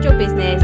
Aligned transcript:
Your 0.00 0.16
Business, 0.16 0.61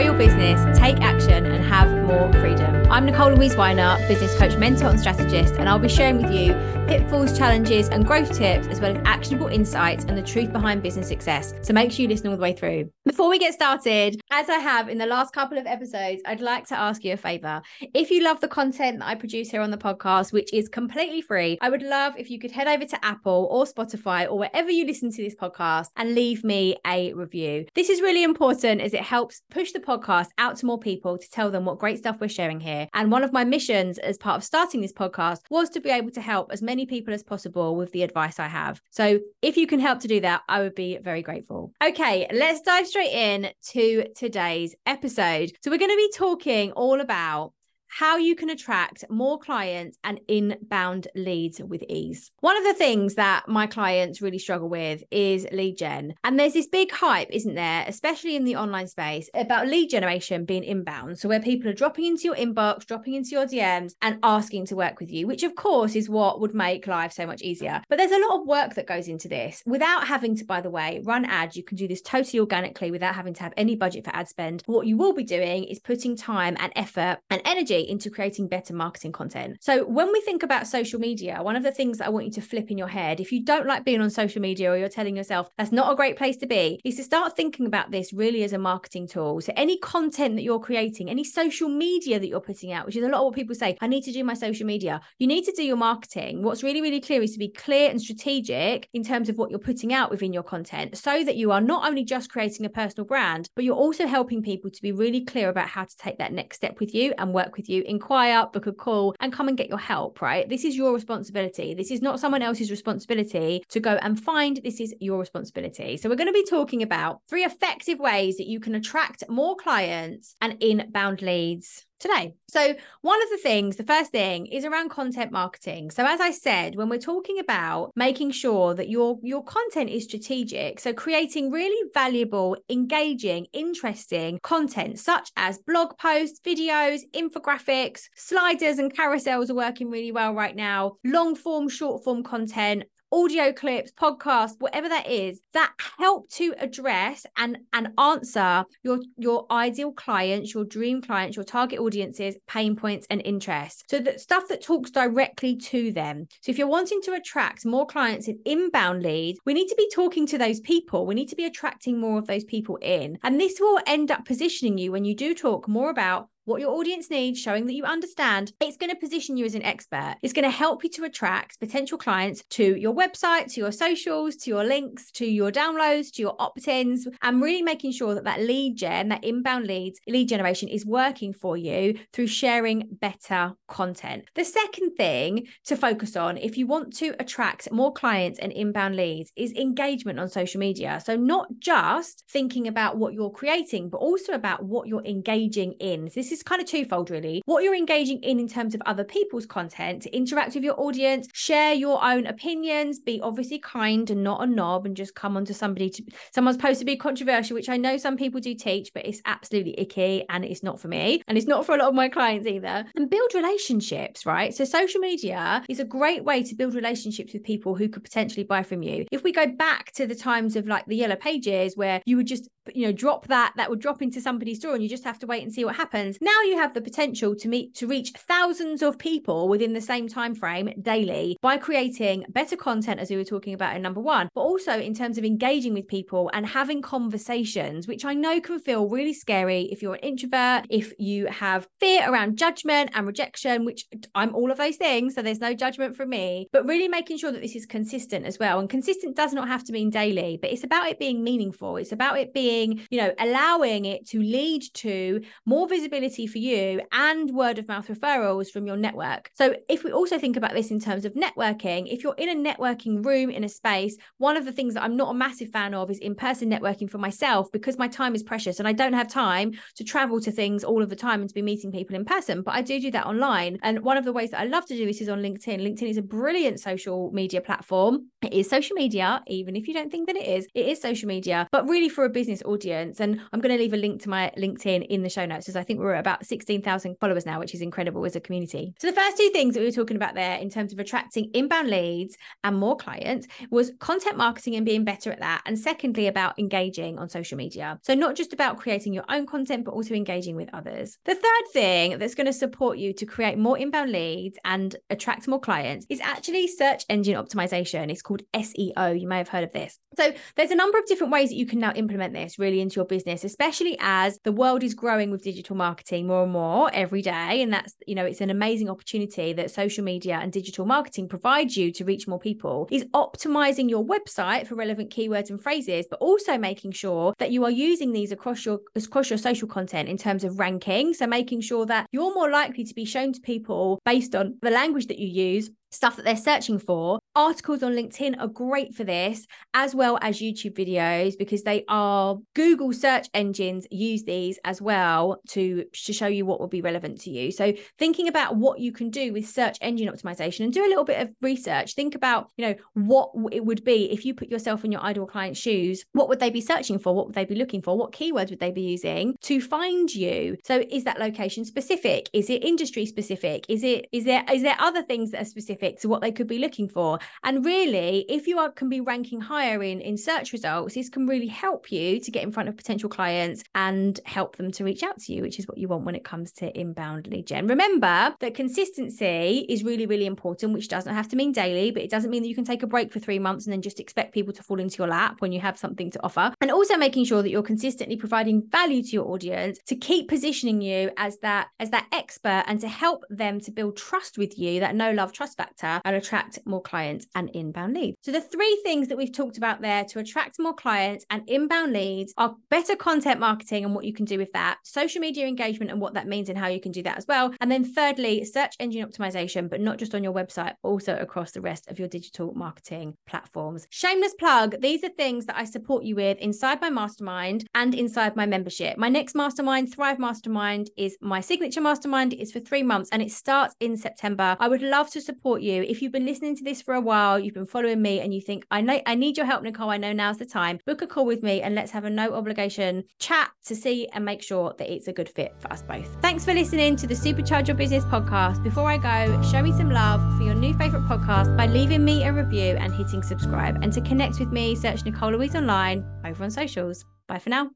grow 0.00 0.06
your 0.06 0.18
business, 0.18 0.78
take 0.78 0.98
action, 1.02 1.44
and 1.44 1.62
have 1.62 1.90
more 2.06 2.32
freedom. 2.40 2.90
I'm 2.90 3.04
Nicole 3.04 3.34
Louise 3.34 3.54
Weiner, 3.54 3.98
business 4.08 4.34
coach, 4.38 4.56
mentor, 4.56 4.86
and 4.86 4.98
strategist, 4.98 5.54
and 5.56 5.68
I'll 5.68 5.78
be 5.78 5.90
sharing 5.90 6.22
with 6.22 6.32
you 6.32 6.54
pitfalls, 6.90 7.38
challenges, 7.38 7.88
and 7.88 8.04
growth 8.04 8.36
tips, 8.36 8.66
as 8.66 8.80
well 8.80 8.96
as 8.96 9.02
actionable 9.04 9.46
insights 9.46 10.04
and 10.04 10.18
the 10.18 10.22
truth 10.22 10.52
behind 10.52 10.82
business 10.82 11.06
success. 11.06 11.54
So 11.62 11.72
make 11.72 11.92
sure 11.92 12.02
you 12.02 12.08
listen 12.08 12.26
all 12.26 12.34
the 12.34 12.42
way 12.42 12.52
through. 12.52 12.90
Before 13.04 13.28
we 13.28 13.38
get 13.38 13.54
started, 13.54 14.20
as 14.32 14.48
I 14.48 14.58
have 14.58 14.88
in 14.88 14.98
the 14.98 15.06
last 15.06 15.32
couple 15.32 15.56
of 15.56 15.66
episodes, 15.66 16.20
I'd 16.26 16.40
like 16.40 16.66
to 16.66 16.76
ask 16.76 17.04
you 17.04 17.12
a 17.12 17.16
favor. 17.16 17.62
If 17.94 18.10
you 18.10 18.24
love 18.24 18.40
the 18.40 18.48
content 18.48 18.98
that 18.98 19.06
I 19.06 19.14
produce 19.14 19.50
here 19.50 19.60
on 19.60 19.70
the 19.70 19.78
podcast, 19.78 20.32
which 20.32 20.52
is 20.52 20.68
completely 20.68 21.22
free, 21.22 21.58
I 21.60 21.70
would 21.70 21.82
love 21.82 22.14
if 22.18 22.28
you 22.28 22.40
could 22.40 22.50
head 22.50 22.66
over 22.66 22.84
to 22.84 23.04
Apple 23.04 23.46
or 23.52 23.66
Spotify 23.66 24.28
or 24.28 24.38
wherever 24.38 24.70
you 24.70 24.84
listen 24.84 25.12
to 25.12 25.22
this 25.22 25.36
podcast 25.36 25.90
and 25.96 26.16
leave 26.16 26.42
me 26.42 26.74
a 26.84 27.12
review. 27.12 27.66
This 27.76 27.88
is 27.88 28.00
really 28.00 28.24
important 28.24 28.80
as 28.80 28.94
it 28.94 29.02
helps 29.02 29.42
push 29.50 29.70
the 29.70 29.80
podcast 29.90 30.28
out 30.38 30.56
to 30.56 30.66
more 30.66 30.78
people 30.78 31.18
to 31.18 31.30
tell 31.30 31.50
them 31.50 31.64
what 31.64 31.78
great 31.78 31.98
stuff 31.98 32.18
we're 32.20 32.28
sharing 32.28 32.60
here 32.60 32.88
and 32.94 33.10
one 33.10 33.24
of 33.24 33.32
my 33.32 33.44
missions 33.44 33.98
as 33.98 34.18
part 34.18 34.36
of 34.36 34.44
starting 34.44 34.80
this 34.80 34.92
podcast 34.92 35.40
was 35.50 35.68
to 35.70 35.80
be 35.80 35.90
able 35.90 36.10
to 36.10 36.20
help 36.20 36.52
as 36.52 36.62
many 36.62 36.86
people 36.86 37.12
as 37.12 37.22
possible 37.22 37.74
with 37.76 37.90
the 37.92 38.02
advice 38.02 38.38
I 38.38 38.46
have. 38.46 38.80
So 38.90 39.20
if 39.42 39.56
you 39.56 39.66
can 39.66 39.80
help 39.80 40.00
to 40.00 40.08
do 40.08 40.20
that, 40.20 40.42
I 40.48 40.60
would 40.60 40.74
be 40.74 40.98
very 40.98 41.22
grateful. 41.22 41.72
Okay, 41.82 42.28
let's 42.32 42.60
dive 42.60 42.86
straight 42.86 43.12
in 43.12 43.50
to 43.70 44.04
today's 44.16 44.74
episode. 44.86 45.52
So 45.62 45.70
we're 45.70 45.78
going 45.78 45.90
to 45.90 45.96
be 45.96 46.12
talking 46.14 46.72
all 46.72 47.00
about 47.00 47.52
how 47.90 48.16
you 48.16 48.36
can 48.36 48.50
attract 48.50 49.04
more 49.10 49.38
clients 49.38 49.98
and 50.04 50.20
inbound 50.28 51.08
leads 51.16 51.60
with 51.60 51.82
ease. 51.88 52.30
One 52.38 52.56
of 52.56 52.64
the 52.64 52.74
things 52.74 53.16
that 53.16 53.48
my 53.48 53.66
clients 53.66 54.22
really 54.22 54.38
struggle 54.38 54.68
with 54.68 55.02
is 55.10 55.46
lead 55.52 55.76
gen. 55.76 56.14
And 56.22 56.38
there's 56.38 56.52
this 56.52 56.68
big 56.68 56.92
hype, 56.92 57.28
isn't 57.30 57.56
there, 57.56 57.84
especially 57.86 58.36
in 58.36 58.44
the 58.44 58.56
online 58.56 58.86
space, 58.86 59.28
about 59.34 59.66
lead 59.66 59.90
generation 59.90 60.44
being 60.44 60.62
inbound. 60.62 61.18
So, 61.18 61.28
where 61.28 61.40
people 61.40 61.68
are 61.68 61.74
dropping 61.74 62.06
into 62.06 62.22
your 62.22 62.36
inbox, 62.36 62.86
dropping 62.86 63.14
into 63.14 63.30
your 63.30 63.46
DMs, 63.46 63.94
and 64.00 64.18
asking 64.22 64.66
to 64.66 64.76
work 64.76 65.00
with 65.00 65.10
you, 65.10 65.26
which 65.26 65.42
of 65.42 65.56
course 65.56 65.96
is 65.96 66.08
what 66.08 66.40
would 66.40 66.54
make 66.54 66.86
life 66.86 67.12
so 67.12 67.26
much 67.26 67.42
easier. 67.42 67.82
But 67.88 67.98
there's 67.98 68.12
a 68.12 68.26
lot 68.28 68.40
of 68.40 68.46
work 68.46 68.74
that 68.74 68.86
goes 68.86 69.08
into 69.08 69.26
this 69.26 69.62
without 69.66 70.06
having 70.06 70.36
to, 70.36 70.44
by 70.44 70.60
the 70.60 70.70
way, 70.70 71.00
run 71.04 71.24
ads. 71.24 71.56
You 71.56 71.64
can 71.64 71.76
do 71.76 71.88
this 71.88 72.02
totally 72.02 72.38
organically 72.38 72.92
without 72.92 73.16
having 73.16 73.34
to 73.34 73.42
have 73.42 73.54
any 73.56 73.74
budget 73.74 74.04
for 74.04 74.14
ad 74.14 74.28
spend. 74.28 74.62
What 74.66 74.86
you 74.86 74.96
will 74.96 75.12
be 75.12 75.24
doing 75.24 75.64
is 75.64 75.80
putting 75.80 76.16
time 76.16 76.56
and 76.60 76.72
effort 76.76 77.18
and 77.30 77.42
energy 77.44 77.79
into 77.88 78.10
creating 78.10 78.48
better 78.48 78.74
marketing 78.74 79.12
content. 79.12 79.58
So, 79.60 79.84
when 79.84 80.12
we 80.12 80.20
think 80.20 80.42
about 80.42 80.66
social 80.66 81.00
media, 81.00 81.38
one 81.42 81.56
of 81.56 81.62
the 81.62 81.72
things 81.72 81.98
that 81.98 82.06
I 82.06 82.10
want 82.10 82.26
you 82.26 82.32
to 82.32 82.40
flip 82.40 82.70
in 82.70 82.78
your 82.78 82.88
head, 82.88 83.20
if 83.20 83.32
you 83.32 83.44
don't 83.44 83.66
like 83.66 83.84
being 83.84 84.00
on 84.00 84.10
social 84.10 84.40
media 84.40 84.70
or 84.70 84.76
you're 84.76 84.88
telling 84.88 85.16
yourself 85.16 85.50
that's 85.56 85.72
not 85.72 85.92
a 85.92 85.96
great 85.96 86.16
place 86.16 86.36
to 86.38 86.46
be, 86.46 86.80
is 86.84 86.96
to 86.96 87.04
start 87.04 87.36
thinking 87.36 87.66
about 87.66 87.90
this 87.90 88.12
really 88.12 88.44
as 88.44 88.52
a 88.52 88.58
marketing 88.58 89.08
tool. 89.08 89.40
So, 89.40 89.52
any 89.56 89.78
content 89.78 90.36
that 90.36 90.42
you're 90.42 90.60
creating, 90.60 91.08
any 91.08 91.24
social 91.24 91.68
media 91.68 92.18
that 92.18 92.28
you're 92.28 92.40
putting 92.40 92.72
out, 92.72 92.86
which 92.86 92.96
is 92.96 93.04
a 93.04 93.08
lot 93.08 93.20
of 93.20 93.26
what 93.26 93.34
people 93.34 93.54
say, 93.54 93.76
I 93.80 93.86
need 93.86 94.02
to 94.04 94.12
do 94.12 94.24
my 94.24 94.34
social 94.34 94.66
media, 94.66 95.00
you 95.18 95.26
need 95.26 95.44
to 95.44 95.52
do 95.52 95.62
your 95.62 95.76
marketing. 95.76 96.42
What's 96.42 96.62
really, 96.62 96.82
really 96.82 97.00
clear 97.00 97.22
is 97.22 97.32
to 97.32 97.38
be 97.38 97.48
clear 97.48 97.90
and 97.90 98.00
strategic 98.00 98.88
in 98.92 99.04
terms 99.04 99.28
of 99.28 99.38
what 99.38 99.50
you're 99.50 99.58
putting 99.58 99.92
out 99.92 100.10
within 100.10 100.32
your 100.32 100.42
content 100.42 100.96
so 100.96 101.24
that 101.24 101.36
you 101.36 101.52
are 101.52 101.60
not 101.60 101.86
only 101.86 102.04
just 102.04 102.30
creating 102.30 102.66
a 102.66 102.70
personal 102.70 103.06
brand, 103.06 103.48
but 103.54 103.64
you're 103.64 103.74
also 103.74 104.06
helping 104.06 104.42
people 104.42 104.70
to 104.70 104.82
be 104.82 104.92
really 104.92 105.24
clear 105.24 105.48
about 105.48 105.68
how 105.68 105.84
to 105.84 105.96
take 105.96 106.18
that 106.18 106.32
next 106.32 106.56
step 106.56 106.80
with 106.80 106.94
you 106.94 107.14
and 107.18 107.32
work 107.32 107.56
with 107.56 107.68
you, 107.68 107.69
inquire, 107.86 108.46
book 108.52 108.66
a 108.66 108.72
call, 108.72 109.14
and 109.20 109.32
come 109.32 109.48
and 109.48 109.56
get 109.56 109.68
your 109.68 109.78
help, 109.78 110.20
right? 110.20 110.48
This 110.48 110.64
is 110.64 110.76
your 110.76 110.92
responsibility. 110.92 111.74
This 111.74 111.90
is 111.90 112.02
not 112.02 112.20
someone 112.20 112.42
else's 112.42 112.70
responsibility 112.70 113.64
to 113.68 113.80
go 113.80 113.98
and 114.02 114.20
find. 114.20 114.60
This 114.62 114.80
is 114.80 114.94
your 115.00 115.18
responsibility. 115.18 115.96
So, 115.96 116.08
we're 116.08 116.16
going 116.16 116.26
to 116.26 116.32
be 116.32 116.44
talking 116.44 116.82
about 116.82 117.20
three 117.28 117.44
effective 117.44 117.98
ways 117.98 118.36
that 118.36 118.48
you 118.48 118.60
can 118.60 118.74
attract 118.74 119.24
more 119.28 119.56
clients 119.56 120.34
and 120.40 120.56
inbound 120.60 121.22
leads 121.22 121.86
today. 122.00 122.34
So, 122.48 122.74
one 123.02 123.22
of 123.22 123.30
the 123.30 123.36
things, 123.36 123.76
the 123.76 123.84
first 123.84 124.10
thing 124.10 124.46
is 124.46 124.64
around 124.64 124.90
content 124.90 125.30
marketing. 125.30 125.90
So, 125.90 126.04
as 126.04 126.20
I 126.20 126.32
said, 126.32 126.74
when 126.74 126.88
we're 126.88 126.98
talking 126.98 127.38
about 127.38 127.92
making 127.94 128.32
sure 128.32 128.74
that 128.74 128.88
your 128.88 129.18
your 129.22 129.44
content 129.44 129.90
is 129.90 130.04
strategic, 130.04 130.80
so 130.80 130.92
creating 130.92 131.50
really 131.50 131.90
valuable, 131.94 132.56
engaging, 132.68 133.46
interesting 133.52 134.40
content 134.42 134.98
such 134.98 135.30
as 135.36 135.58
blog 135.58 135.96
posts, 135.98 136.40
videos, 136.40 137.00
infographics, 137.12 138.08
sliders 138.16 138.78
and 138.78 138.94
carousels 138.94 139.50
are 139.50 139.54
working 139.54 139.90
really 139.90 140.12
well 140.12 140.34
right 140.34 140.56
now. 140.56 140.94
Long 141.04 141.36
form, 141.36 141.68
short 141.68 142.02
form 142.02 142.22
content, 142.22 142.84
audio 143.12 143.52
clips, 143.52 143.92
podcasts, 143.92 144.56
whatever 144.58 144.88
that 144.88 145.08
is, 145.08 145.40
that 145.52 145.72
help 145.98 146.28
to 146.30 146.54
address 146.58 147.26
and 147.36 147.58
and 147.72 147.88
answer 147.98 148.64
your 148.82 149.00
your 149.16 149.46
ideal 149.50 149.92
clients, 149.92 150.54
your 150.54 150.64
dream 150.64 151.02
clients, 151.02 151.36
your 151.36 151.44
target 151.44 151.78
audiences, 151.78 152.36
pain 152.46 152.76
points 152.76 153.06
and 153.10 153.22
interests. 153.24 153.84
So 153.88 153.98
that 154.00 154.20
stuff 154.20 154.48
that 154.48 154.62
talks 154.62 154.90
directly 154.90 155.56
to 155.56 155.92
them. 155.92 156.26
So 156.42 156.50
if 156.50 156.58
you're 156.58 156.66
wanting 156.66 157.00
to 157.02 157.12
attract 157.12 157.66
more 157.66 157.86
clients 157.86 158.28
in 158.28 158.38
inbound 158.44 159.02
leads, 159.02 159.38
we 159.44 159.54
need 159.54 159.68
to 159.68 159.76
be 159.76 159.90
talking 159.94 160.26
to 160.28 160.38
those 160.38 160.60
people. 160.60 161.06
We 161.06 161.14
need 161.14 161.28
to 161.28 161.36
be 161.36 161.44
attracting 161.44 162.00
more 162.00 162.18
of 162.18 162.26
those 162.26 162.44
people 162.44 162.76
in. 162.76 163.18
And 163.22 163.40
this 163.40 163.58
will 163.60 163.80
end 163.86 164.10
up 164.10 164.24
positioning 164.24 164.78
you 164.78 164.92
when 164.92 165.04
you 165.04 165.14
do 165.14 165.34
talk 165.34 165.68
more 165.68 165.90
about 165.90 166.28
what 166.44 166.60
your 166.60 166.70
audience 166.74 167.10
needs, 167.10 167.38
showing 167.38 167.66
that 167.66 167.74
you 167.74 167.84
understand, 167.84 168.52
it's 168.60 168.76
going 168.76 168.90
to 168.90 168.96
position 168.96 169.36
you 169.36 169.44
as 169.44 169.54
an 169.54 169.62
expert. 169.62 170.16
It's 170.22 170.32
going 170.32 170.44
to 170.44 170.50
help 170.50 170.82
you 170.82 170.90
to 170.90 171.04
attract 171.04 171.60
potential 171.60 171.98
clients 171.98 172.42
to 172.50 172.76
your 172.76 172.94
website, 172.94 173.52
to 173.52 173.60
your 173.60 173.72
socials, 173.72 174.36
to 174.36 174.50
your 174.50 174.64
links, 174.64 175.10
to 175.12 175.26
your 175.26 175.52
downloads, 175.52 176.12
to 176.12 176.22
your 176.22 176.36
opt 176.38 176.66
ins, 176.66 177.06
and 177.22 177.42
really 177.42 177.62
making 177.62 177.92
sure 177.92 178.14
that 178.14 178.24
that 178.24 178.40
lead 178.40 178.76
gen, 178.76 179.08
that 179.08 179.24
inbound 179.24 179.66
leads, 179.66 180.00
lead 180.08 180.28
generation 180.28 180.68
is 180.68 180.86
working 180.86 181.32
for 181.32 181.56
you 181.56 181.98
through 182.12 182.26
sharing 182.26 182.88
better 183.00 183.52
content. 183.68 184.24
The 184.34 184.44
second 184.44 184.96
thing 184.96 185.46
to 185.66 185.76
focus 185.76 186.16
on 186.16 186.36
if 186.36 186.56
you 186.56 186.66
want 186.66 186.96
to 186.96 187.14
attract 187.20 187.70
more 187.70 187.92
clients 187.92 188.38
and 188.38 188.52
inbound 188.52 188.96
leads 188.96 189.32
is 189.36 189.52
engagement 189.52 190.18
on 190.18 190.28
social 190.28 190.58
media. 190.58 191.00
So, 191.04 191.16
not 191.16 191.48
just 191.58 192.24
thinking 192.30 192.66
about 192.66 192.96
what 192.96 193.14
you're 193.14 193.30
creating, 193.30 193.90
but 193.90 193.98
also 193.98 194.32
about 194.32 194.64
what 194.64 194.88
you're 194.88 195.04
engaging 195.04 195.72
in. 195.80 196.10
This 196.14 196.29
is 196.32 196.42
kind 196.42 196.60
of 196.60 196.68
twofold, 196.68 197.10
really. 197.10 197.42
What 197.46 197.64
you're 197.64 197.74
engaging 197.74 198.22
in 198.22 198.38
in 198.38 198.48
terms 198.48 198.74
of 198.74 198.82
other 198.86 199.04
people's 199.04 199.46
content, 199.46 200.06
interact 200.06 200.54
with 200.54 200.64
your 200.64 200.80
audience, 200.80 201.28
share 201.32 201.74
your 201.74 202.02
own 202.02 202.26
opinions, 202.26 202.98
be 203.00 203.20
obviously 203.22 203.58
kind 203.58 204.10
and 204.10 204.22
not 204.22 204.42
a 204.42 204.46
knob, 204.46 204.86
and 204.86 204.96
just 204.96 205.14
come 205.14 205.36
onto 205.36 205.52
somebody 205.52 205.90
to 205.90 206.02
someone's 206.32 206.56
supposed 206.56 206.78
to 206.80 206.84
be 206.84 206.96
controversial, 206.96 207.54
which 207.54 207.68
I 207.68 207.76
know 207.76 207.96
some 207.96 208.16
people 208.16 208.40
do 208.40 208.54
teach, 208.54 208.90
but 208.94 209.06
it's 209.06 209.22
absolutely 209.24 209.74
icky 209.78 210.24
and 210.28 210.44
it's 210.44 210.62
not 210.62 210.80
for 210.80 210.88
me. 210.88 211.22
And 211.28 211.36
it's 211.36 211.46
not 211.46 211.66
for 211.66 211.74
a 211.74 211.78
lot 211.78 211.88
of 211.88 211.94
my 211.94 212.08
clients 212.08 212.46
either. 212.46 212.84
And 212.94 213.10
build 213.10 213.34
relationships, 213.34 214.26
right? 214.26 214.54
So 214.54 214.64
social 214.64 215.00
media 215.00 215.62
is 215.68 215.80
a 215.80 215.84
great 215.84 216.24
way 216.24 216.42
to 216.42 216.54
build 216.54 216.74
relationships 216.74 217.32
with 217.32 217.42
people 217.42 217.74
who 217.74 217.88
could 217.88 218.04
potentially 218.04 218.44
buy 218.44 218.62
from 218.62 218.82
you. 218.82 219.06
If 219.10 219.22
we 219.22 219.32
go 219.32 219.46
back 219.46 219.92
to 219.92 220.06
the 220.06 220.14
times 220.14 220.56
of 220.56 220.66
like 220.66 220.86
the 220.86 220.96
yellow 220.96 221.16
pages 221.16 221.76
where 221.76 222.02
you 222.06 222.16
would 222.16 222.26
just 222.26 222.48
you 222.74 222.86
know 222.86 222.92
drop 222.92 223.26
that 223.28 223.52
that 223.56 223.70
would 223.70 223.80
drop 223.80 224.02
into 224.02 224.20
somebody's 224.20 224.58
door 224.58 224.74
and 224.74 224.82
you 224.82 224.88
just 224.88 225.04
have 225.04 225.18
to 225.20 225.26
wait 225.26 225.42
and 225.42 225.52
see 225.52 225.64
what 225.64 225.76
happens. 225.76 226.18
Now 226.20 226.42
you 226.42 226.56
have 226.56 226.74
the 226.74 226.80
potential 226.80 227.34
to 227.36 227.48
meet 227.48 227.74
to 227.76 227.86
reach 227.86 228.12
thousands 228.16 228.82
of 228.82 228.98
people 228.98 229.48
within 229.48 229.72
the 229.72 229.80
same 229.80 230.08
time 230.08 230.34
frame 230.34 230.72
daily 230.80 231.36
by 231.40 231.56
creating 231.56 232.24
better 232.28 232.56
content 232.56 233.00
as 233.00 233.10
we 233.10 233.16
were 233.16 233.24
talking 233.24 233.54
about 233.54 233.76
in 233.76 233.82
number 233.82 234.00
1 234.00 234.28
but 234.34 234.40
also 234.40 234.78
in 234.78 234.94
terms 234.94 235.18
of 235.18 235.24
engaging 235.24 235.74
with 235.74 235.86
people 235.88 236.30
and 236.32 236.46
having 236.46 236.82
conversations 236.82 237.86
which 237.88 238.04
I 238.04 238.14
know 238.14 238.40
can 238.40 238.58
feel 238.58 238.88
really 238.88 239.14
scary 239.14 239.62
if 239.72 239.82
you're 239.82 239.94
an 239.94 240.00
introvert 240.00 240.66
if 240.70 240.92
you 240.98 241.26
have 241.26 241.66
fear 241.78 242.10
around 242.10 242.36
judgment 242.36 242.90
and 242.94 243.06
rejection 243.06 243.64
which 243.64 243.86
I'm 244.14 244.34
all 244.34 244.50
of 244.50 244.58
those 244.58 244.76
things 244.76 245.14
so 245.14 245.22
there's 245.22 245.40
no 245.40 245.54
judgment 245.54 245.96
from 245.96 246.10
me 246.10 246.48
but 246.52 246.66
really 246.66 246.88
making 246.88 247.18
sure 247.18 247.32
that 247.32 247.42
this 247.42 247.56
is 247.56 247.66
consistent 247.66 248.26
as 248.26 248.38
well. 248.38 248.58
And 248.58 248.68
consistent 248.68 249.16
does 249.16 249.32
not 249.32 249.48
have 249.48 249.64
to 249.64 249.72
mean 249.72 249.90
daily 249.90 250.38
but 250.40 250.50
it's 250.50 250.64
about 250.64 250.88
it 250.88 250.98
being 250.98 251.24
meaningful. 251.24 251.76
It's 251.76 251.92
about 251.92 252.18
it 252.18 252.32
being 252.32 252.59
being, 252.60 252.86
you 252.90 253.00
know, 253.00 253.12
allowing 253.18 253.84
it 253.84 254.06
to 254.08 254.20
lead 254.20 254.62
to 254.74 255.20
more 255.46 255.68
visibility 255.68 256.26
for 256.26 256.38
you 256.38 256.80
and 256.92 257.30
word 257.30 257.58
of 257.58 257.68
mouth 257.68 257.88
referrals 257.88 258.50
from 258.50 258.66
your 258.66 258.76
network. 258.76 259.30
So, 259.34 259.54
if 259.68 259.84
we 259.84 259.92
also 259.92 260.18
think 260.18 260.36
about 260.36 260.52
this 260.52 260.70
in 260.70 260.80
terms 260.80 261.04
of 261.04 261.14
networking, 261.14 261.92
if 261.92 262.02
you're 262.02 262.14
in 262.18 262.28
a 262.28 262.50
networking 262.50 263.04
room 263.04 263.30
in 263.30 263.44
a 263.44 263.48
space, 263.48 263.96
one 264.18 264.36
of 264.36 264.44
the 264.44 264.52
things 264.52 264.74
that 264.74 264.82
I'm 264.82 264.96
not 264.96 265.10
a 265.10 265.14
massive 265.14 265.50
fan 265.50 265.74
of 265.74 265.90
is 265.90 265.98
in 265.98 266.14
person 266.14 266.50
networking 266.50 266.90
for 266.90 266.98
myself 266.98 267.50
because 267.52 267.78
my 267.78 267.88
time 267.88 268.14
is 268.14 268.22
precious 268.22 268.58
and 268.58 268.68
I 268.68 268.72
don't 268.72 268.92
have 268.92 269.08
time 269.08 269.52
to 269.76 269.84
travel 269.84 270.20
to 270.20 270.30
things 270.30 270.64
all 270.64 270.82
of 270.82 270.88
the 270.88 270.96
time 270.96 271.20
and 271.20 271.28
to 271.28 271.34
be 271.34 271.42
meeting 271.42 271.72
people 271.72 271.96
in 271.96 272.04
person. 272.04 272.42
But 272.42 272.54
I 272.54 272.62
do 272.62 272.80
do 272.80 272.90
that 272.92 273.06
online. 273.06 273.58
And 273.62 273.80
one 273.80 273.96
of 273.96 274.04
the 274.04 274.12
ways 274.12 274.30
that 274.30 274.40
I 274.40 274.44
love 274.44 274.66
to 274.66 274.76
do 274.76 274.86
this 274.86 275.00
is 275.00 275.08
on 275.08 275.20
LinkedIn. 275.20 275.60
LinkedIn 275.60 275.90
is 275.90 275.96
a 275.96 276.02
brilliant 276.02 276.60
social 276.60 277.10
media 277.12 277.40
platform. 277.40 278.08
It 278.22 278.32
is 278.32 278.48
social 278.48 278.74
media, 278.74 279.22
even 279.26 279.56
if 279.56 279.66
you 279.68 279.74
don't 279.74 279.90
think 279.90 280.06
that 280.08 280.16
it 280.16 280.26
is, 280.26 280.46
it 280.54 280.66
is 280.66 280.80
social 280.80 281.08
media, 281.08 281.48
but 281.52 281.68
really 281.68 281.88
for 281.88 282.04
a 282.04 282.10
business 282.10 282.42
audience. 282.50 283.00
And 283.00 283.20
I'm 283.32 283.40
going 283.40 283.54
to 283.54 283.62
leave 283.62 283.72
a 283.72 283.76
link 283.76 284.02
to 284.02 284.08
my 284.08 284.32
LinkedIn 284.36 284.86
in 284.86 285.02
the 285.02 285.08
show 285.08 285.24
notes 285.26 285.46
because 285.46 285.56
I 285.56 285.62
think 285.62 285.80
we're 285.80 285.94
about 285.94 286.26
16,000 286.26 286.96
followers 287.00 287.26
now, 287.26 287.38
which 287.38 287.54
is 287.54 287.60
incredible 287.60 288.04
as 288.04 288.16
a 288.16 288.20
community. 288.20 288.74
So 288.78 288.88
the 288.88 288.92
first 288.92 289.16
two 289.16 289.30
things 289.30 289.54
that 289.54 289.60
we 289.60 289.66
were 289.66 289.72
talking 289.72 289.96
about 289.96 290.14
there 290.14 290.36
in 290.38 290.50
terms 290.50 290.72
of 290.72 290.78
attracting 290.78 291.30
inbound 291.34 291.68
leads 291.68 292.16
and 292.44 292.56
more 292.56 292.76
clients 292.76 293.26
was 293.50 293.72
content 293.78 294.16
marketing 294.16 294.56
and 294.56 294.66
being 294.66 294.84
better 294.84 295.10
at 295.12 295.20
that. 295.20 295.42
And 295.46 295.58
secondly, 295.58 296.06
about 296.06 296.38
engaging 296.38 296.98
on 296.98 297.08
social 297.08 297.36
media. 297.36 297.78
So 297.82 297.94
not 297.94 298.16
just 298.16 298.32
about 298.32 298.58
creating 298.58 298.92
your 298.92 299.04
own 299.08 299.26
content, 299.26 299.64
but 299.64 299.72
also 299.72 299.94
engaging 299.94 300.36
with 300.36 300.48
others. 300.52 300.98
The 301.04 301.14
third 301.14 301.52
thing 301.52 301.98
that's 301.98 302.14
going 302.14 302.26
to 302.26 302.32
support 302.32 302.78
you 302.78 302.92
to 302.94 303.06
create 303.06 303.38
more 303.38 303.58
inbound 303.58 303.92
leads 303.92 304.38
and 304.44 304.76
attract 304.90 305.28
more 305.28 305.40
clients 305.40 305.86
is 305.88 306.00
actually 306.00 306.46
search 306.48 306.84
engine 306.88 307.14
optimization. 307.14 307.90
It's 307.90 308.02
called 308.02 308.22
SEO. 308.34 309.00
You 309.00 309.06
may 309.06 309.18
have 309.18 309.28
heard 309.28 309.44
of 309.44 309.52
this. 309.52 309.78
So 309.96 310.12
there's 310.36 310.50
a 310.50 310.56
number 310.56 310.78
of 310.78 310.86
different 310.86 311.12
ways 311.12 311.30
that 311.30 311.36
you 311.36 311.46
can 311.46 311.58
now 311.58 311.72
implement 311.72 312.14
this 312.14 312.29
really 312.38 312.60
into 312.60 312.76
your 312.76 312.84
business, 312.84 313.24
especially 313.24 313.76
as 313.80 314.18
the 314.24 314.32
world 314.32 314.62
is 314.62 314.74
growing 314.74 315.10
with 315.10 315.22
digital 315.22 315.56
marketing 315.56 316.06
more 316.06 316.22
and 316.22 316.32
more 316.32 316.70
every 316.72 317.02
day. 317.02 317.42
And 317.42 317.52
that's, 317.52 317.74
you 317.86 317.94
know, 317.94 318.04
it's 318.04 318.20
an 318.20 318.30
amazing 318.30 318.68
opportunity 318.68 319.32
that 319.32 319.50
social 319.50 319.84
media 319.84 320.18
and 320.20 320.32
digital 320.32 320.66
marketing 320.66 321.08
provides 321.08 321.56
you 321.56 321.72
to 321.72 321.84
reach 321.84 322.06
more 322.06 322.18
people 322.18 322.68
is 322.70 322.84
optimizing 322.94 323.68
your 323.68 323.84
website 323.84 324.46
for 324.46 324.54
relevant 324.54 324.90
keywords 324.90 325.30
and 325.30 325.42
phrases, 325.42 325.86
but 325.88 325.98
also 326.00 326.38
making 326.38 326.72
sure 326.72 327.14
that 327.18 327.30
you 327.30 327.44
are 327.44 327.50
using 327.50 327.92
these 327.92 328.12
across 328.12 328.44
your 328.44 328.60
across 328.76 329.10
your 329.10 329.18
social 329.18 329.48
content 329.48 329.88
in 329.88 329.96
terms 329.96 330.24
of 330.24 330.38
ranking. 330.38 330.94
So 330.94 331.06
making 331.06 331.40
sure 331.42 331.66
that 331.66 331.86
you're 331.92 332.14
more 332.14 332.30
likely 332.30 332.64
to 332.64 332.74
be 332.74 332.84
shown 332.84 333.12
to 333.12 333.20
people 333.20 333.78
based 333.84 334.14
on 334.14 334.36
the 334.42 334.50
language 334.50 334.86
that 334.86 334.98
you 334.98 335.08
use 335.08 335.50
stuff 335.70 335.96
that 335.96 336.04
they're 336.04 336.16
searching 336.16 336.58
for. 336.58 336.98
Articles 337.14 337.62
on 337.62 337.72
LinkedIn 337.72 338.20
are 338.20 338.28
great 338.28 338.74
for 338.74 338.84
this, 338.84 339.26
as 339.54 339.74
well 339.74 339.98
as 340.02 340.20
YouTube 340.20 340.54
videos, 340.54 341.14
because 341.18 341.42
they 341.42 341.64
are 341.68 342.18
Google 342.34 342.72
search 342.72 343.08
engines 343.14 343.66
use 343.70 344.04
these 344.04 344.38
as 344.44 344.60
well 344.60 345.20
to, 345.28 345.64
to 345.72 345.92
show 345.92 346.06
you 346.06 346.26
what 346.26 346.40
will 346.40 346.48
be 346.48 346.62
relevant 346.62 347.00
to 347.02 347.10
you. 347.10 347.30
So 347.30 347.52
thinking 347.78 348.08
about 348.08 348.36
what 348.36 348.60
you 348.60 348.72
can 348.72 348.90
do 348.90 349.12
with 349.12 349.28
search 349.28 349.58
engine 349.60 349.88
optimization 349.88 350.44
and 350.44 350.52
do 350.52 350.64
a 350.64 350.68
little 350.68 350.84
bit 350.84 351.00
of 351.00 351.10
research. 351.20 351.74
Think 351.74 351.94
about, 351.94 352.30
you 352.36 352.46
know, 352.46 352.54
what 352.74 353.10
it 353.32 353.44
would 353.44 353.64
be 353.64 353.90
if 353.90 354.04
you 354.04 354.14
put 354.14 354.28
yourself 354.28 354.64
in 354.64 354.72
your 354.72 354.82
ideal 354.82 355.06
client's 355.06 355.40
shoes. 355.40 355.84
What 355.92 356.08
would 356.08 356.20
they 356.20 356.30
be 356.30 356.40
searching 356.40 356.78
for? 356.78 356.94
What 356.94 357.06
would 357.06 357.14
they 357.14 357.24
be 357.24 357.34
looking 357.34 357.62
for? 357.62 357.76
What 357.76 357.92
keywords 357.92 358.30
would 358.30 358.40
they 358.40 358.52
be 358.52 358.62
using 358.62 359.14
to 359.22 359.40
find 359.40 359.92
you? 359.92 360.36
So 360.44 360.64
is 360.70 360.84
that 360.84 360.98
location 360.98 361.44
specific? 361.44 362.08
Is 362.12 362.30
it 362.30 362.44
industry 362.44 362.86
specific? 362.86 363.46
Is 363.48 363.62
it 363.62 363.86
is 363.92 364.04
there 364.04 364.24
is 364.32 364.42
there 364.42 364.56
other 364.58 364.82
things 364.82 365.10
that 365.10 365.22
are 365.22 365.24
specific? 365.24 365.59
Specific 365.60 365.80
to 365.80 365.88
what 365.88 366.00
they 366.00 366.12
could 366.12 366.26
be 366.26 366.38
looking 366.38 366.68
for. 366.68 366.98
And 367.22 367.44
really, 367.44 368.04
if 368.08 368.26
you 368.26 368.38
are 368.38 368.50
can 368.50 368.68
be 368.68 368.80
ranking 368.80 369.20
higher 369.20 369.62
in 369.62 369.80
in 369.80 369.96
search 369.96 370.32
results, 370.32 370.74
this 370.74 370.88
can 370.88 371.06
really 371.06 371.26
help 371.26 371.70
you 371.70 372.00
to 372.00 372.10
get 372.10 372.22
in 372.22 372.32
front 372.32 372.48
of 372.48 372.56
potential 372.56 372.88
clients 372.88 373.44
and 373.54 374.00
help 374.04 374.36
them 374.36 374.50
to 374.52 374.64
reach 374.64 374.82
out 374.82 374.98
to 375.00 375.12
you, 375.12 375.22
which 375.22 375.38
is 375.38 375.46
what 375.46 375.58
you 375.58 375.68
want 375.68 375.84
when 375.84 375.94
it 375.94 376.04
comes 376.04 376.32
to 376.32 376.58
inbound 376.58 377.06
lead 377.06 377.26
gen. 377.26 377.46
Remember 377.46 378.14
that 378.20 378.34
consistency 378.34 379.46
is 379.48 379.62
really 379.62 379.86
really 379.86 380.06
important, 380.06 380.52
which 380.52 380.68
doesn't 380.68 380.94
have 380.94 381.08
to 381.08 381.16
mean 381.16 381.32
daily, 381.32 381.70
but 381.70 381.82
it 381.82 381.90
doesn't 381.90 382.10
mean 382.10 382.22
that 382.22 382.28
you 382.28 382.34
can 382.34 382.44
take 382.44 382.62
a 382.62 382.66
break 382.66 382.92
for 382.92 382.98
3 382.98 383.18
months 383.18 383.46
and 383.46 383.52
then 383.52 383.62
just 383.62 383.80
expect 383.80 384.14
people 384.14 384.32
to 384.32 384.42
fall 384.42 384.60
into 384.60 384.78
your 384.78 384.88
lap 384.88 385.20
when 385.20 385.32
you 385.32 385.40
have 385.40 385.58
something 385.58 385.90
to 385.90 386.02
offer. 386.02 386.32
And 386.40 386.50
also 386.50 386.76
making 386.76 387.04
sure 387.04 387.22
that 387.22 387.30
you're 387.30 387.42
consistently 387.42 387.96
providing 387.96 388.42
value 388.48 388.82
to 388.82 388.90
your 388.90 389.08
audience 389.08 389.58
to 389.66 389.76
keep 389.76 390.08
positioning 390.08 390.60
you 390.62 390.90
as 390.96 391.18
that 391.18 391.48
as 391.58 391.70
that 391.70 391.86
expert 391.92 392.44
and 392.46 392.60
to 392.60 392.68
help 392.68 393.04
them 393.10 393.40
to 393.40 393.50
build 393.50 393.76
trust 393.76 394.18
with 394.18 394.38
you, 394.38 394.60
that 394.60 394.74
no 394.74 394.92
love 394.92 395.12
trust 395.12 395.36
factor 395.36 395.49
factor 395.50 395.80
and 395.84 395.96
attract 395.96 396.38
more 396.44 396.62
clients 396.62 397.06
and 397.14 397.30
inbound 397.30 397.74
leads. 397.74 397.96
So, 398.02 398.12
the 398.12 398.20
three 398.20 398.60
things 398.64 398.88
that 398.88 398.96
we've 398.96 399.12
talked 399.12 399.36
about 399.36 399.60
there 399.60 399.84
to 399.84 399.98
attract 399.98 400.38
more 400.38 400.54
clients 400.54 401.04
and 401.10 401.22
inbound 401.28 401.72
leads 401.72 402.12
are 402.16 402.34
better 402.50 402.76
content 402.76 403.20
marketing 403.20 403.64
and 403.64 403.74
what 403.74 403.84
you 403.84 403.92
can 403.92 404.04
do 404.04 404.18
with 404.18 404.32
that, 404.32 404.58
social 404.64 405.00
media 405.00 405.26
engagement 405.26 405.70
and 405.70 405.80
what 405.80 405.94
that 405.94 406.08
means 406.08 406.28
and 406.28 406.38
how 406.38 406.48
you 406.48 406.60
can 406.60 406.72
do 406.72 406.82
that 406.82 406.98
as 406.98 407.06
well. 407.06 407.32
And 407.40 407.50
then, 407.50 407.64
thirdly, 407.64 408.24
search 408.24 408.54
engine 408.60 408.86
optimization, 408.86 409.48
but 409.50 409.60
not 409.60 409.78
just 409.78 409.94
on 409.94 410.04
your 410.04 410.12
website, 410.12 410.54
also 410.62 410.96
across 410.96 411.32
the 411.32 411.40
rest 411.40 411.68
of 411.70 411.78
your 411.78 411.88
digital 411.88 412.32
marketing 412.34 412.94
platforms. 413.06 413.66
Shameless 413.70 414.14
plug 414.14 414.60
these 414.60 414.84
are 414.84 414.90
things 414.90 415.26
that 415.26 415.36
I 415.36 415.44
support 415.44 415.84
you 415.84 415.96
with 415.96 416.18
inside 416.18 416.60
my 416.60 416.70
mastermind 416.70 417.46
and 417.54 417.74
inside 417.74 418.16
my 418.16 418.26
membership. 418.26 418.76
My 418.76 418.88
next 418.88 419.14
mastermind, 419.14 419.72
Thrive 419.72 419.98
Mastermind, 419.98 420.70
is 420.76 420.96
my 421.00 421.20
signature 421.20 421.60
mastermind. 421.60 422.12
It's 422.12 422.32
for 422.32 422.40
three 422.40 422.62
months 422.62 422.90
and 422.92 423.02
it 423.02 423.10
starts 423.10 423.54
in 423.60 423.76
September. 423.76 424.36
I 424.38 424.48
would 424.48 424.62
love 424.62 424.90
to 424.90 425.00
support 425.00 425.39
support 425.40 425.56
you. 425.56 425.62
If 425.70 425.82
you've 425.82 425.92
been 425.92 426.06
listening 426.06 426.36
to 426.36 426.44
this 426.44 426.62
for 426.62 426.74
a 426.74 426.80
while, 426.80 427.18
you've 427.18 427.34
been 427.34 427.46
following 427.46 427.82
me 427.82 428.00
and 428.00 428.12
you 428.14 428.20
think, 428.20 428.46
I 428.50 428.60
know 428.60 428.80
I 428.86 428.94
need 428.94 429.16
your 429.16 429.26
help, 429.26 429.42
Nicole. 429.42 429.70
I 429.70 429.76
know 429.76 429.92
now's 429.92 430.18
the 430.18 430.26
time. 430.26 430.58
Book 430.66 430.82
a 430.82 430.86
call 430.86 431.06
with 431.06 431.22
me 431.22 431.42
and 431.42 431.54
let's 431.54 431.70
have 431.72 431.84
a 431.84 431.90
no 431.90 432.14
obligation 432.14 432.84
chat 432.98 433.30
to 433.46 433.56
see 433.56 433.88
and 433.92 434.04
make 434.04 434.22
sure 434.22 434.54
that 434.58 434.72
it's 434.72 434.88
a 434.88 434.92
good 434.92 435.08
fit 435.08 435.34
for 435.38 435.52
us 435.52 435.62
both. 435.62 435.88
Thanks 436.02 436.24
for 436.24 436.34
listening 436.34 436.76
to 436.76 436.86
the 436.86 436.94
Supercharge 436.94 437.48
Your 437.48 437.56
Business 437.56 437.84
podcast. 437.84 438.42
Before 438.42 438.68
I 438.68 438.76
go, 438.76 439.22
show 439.22 439.42
me 439.42 439.52
some 439.52 439.70
love 439.70 440.00
for 440.16 440.24
your 440.24 440.34
new 440.34 440.54
favorite 440.54 440.86
podcast 440.86 441.36
by 441.36 441.46
leaving 441.46 441.84
me 441.84 442.04
a 442.04 442.12
review 442.12 442.56
and 442.58 442.74
hitting 442.74 443.02
subscribe. 443.02 443.62
And 443.62 443.72
to 443.72 443.80
connect 443.80 444.20
with 444.20 444.30
me, 444.32 444.54
search 444.54 444.84
Nicole 444.84 445.12
Louise 445.12 445.34
online 445.34 445.84
over 446.04 446.24
on 446.24 446.30
socials. 446.30 446.84
Bye 447.06 447.18
for 447.18 447.30
now. 447.30 447.48